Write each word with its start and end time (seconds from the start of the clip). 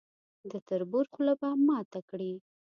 د 0.51 0.53
تربور 0.67 1.05
خوله 1.13 1.33
به 1.39 1.49
ماته 1.67 1.99
کړي. 2.09 2.33